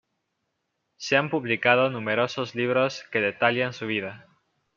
[0.97, 4.25] Se han publicado numerosos libros que detallan su vida.